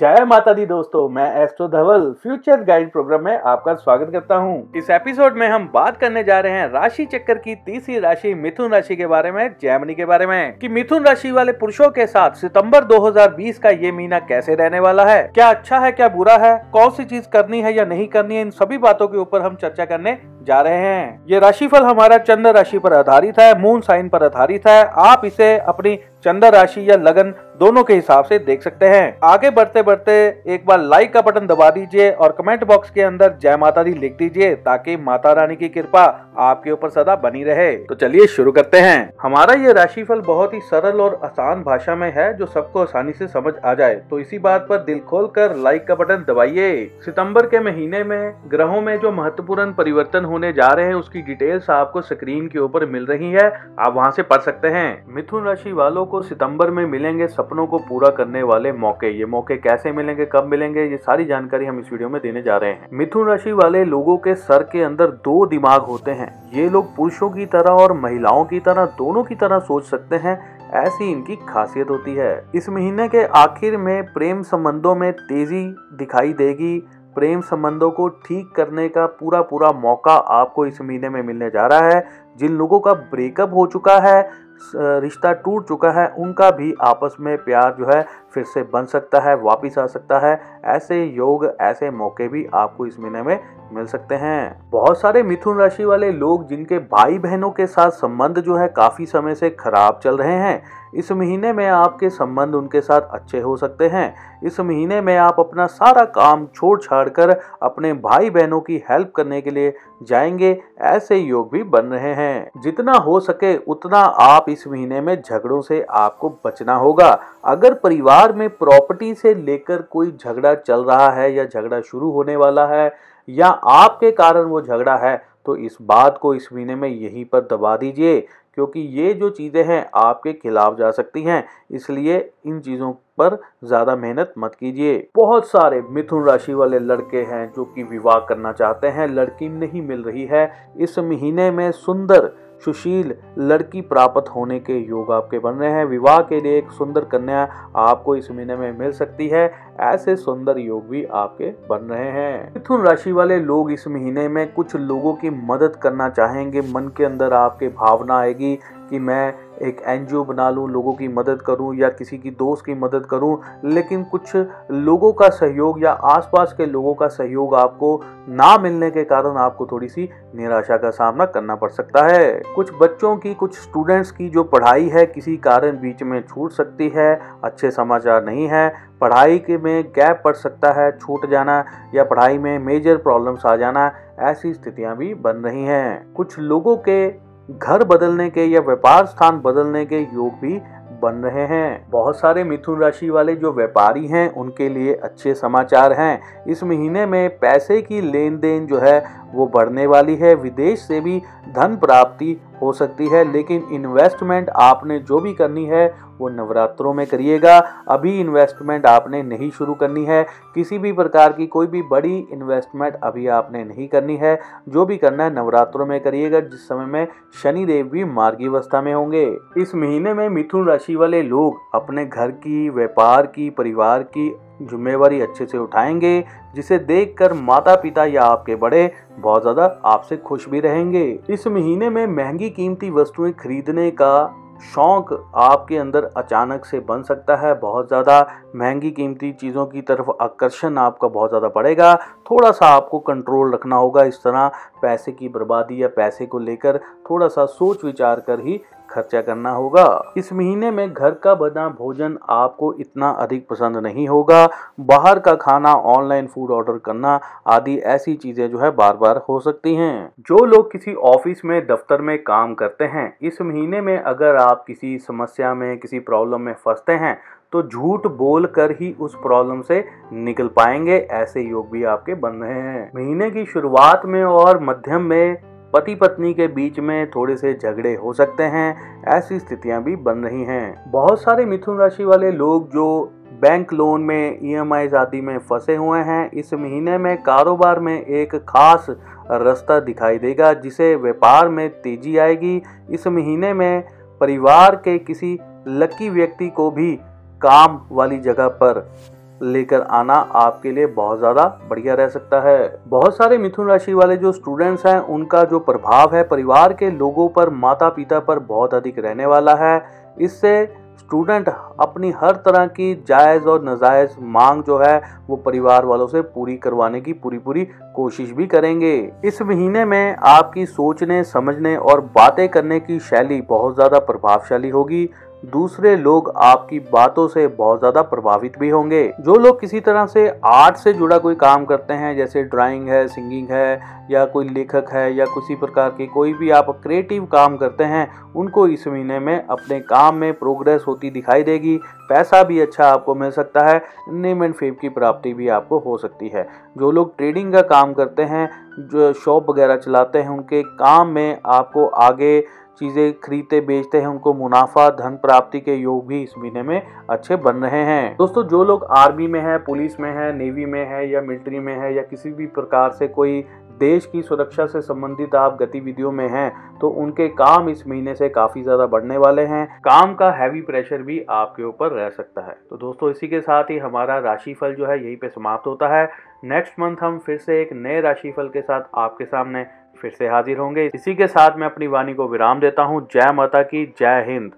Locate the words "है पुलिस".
359.40-360.00